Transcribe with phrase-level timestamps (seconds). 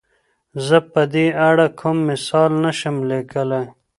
[0.65, 3.63] زۀ په دې اړه کوم مثال نه شم ليکلی.